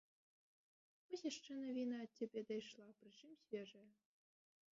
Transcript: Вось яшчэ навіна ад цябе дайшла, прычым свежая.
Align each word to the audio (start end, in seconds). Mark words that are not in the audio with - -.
Вось 1.11 1.23
яшчэ 1.31 1.51
навіна 1.65 1.95
ад 2.07 2.11
цябе 2.17 2.39
дайшла, 2.53 2.87
прычым 3.03 3.31
свежая. 3.45 3.87